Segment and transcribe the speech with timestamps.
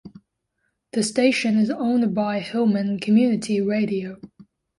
[0.93, 4.19] The station is owned by Hillman Community Radio.